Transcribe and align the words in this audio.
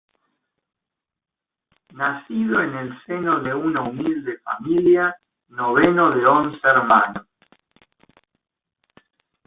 Nacido 1.93 2.63
en 2.63 2.75
el 2.75 3.03
seno 3.05 3.39
de 3.41 3.53
una 3.53 3.83
humilde 3.83 4.39
familia, 4.39 5.15
noveno 5.49 6.09
de 6.17 6.25
once 6.25 6.67
hermanos. 6.67 7.27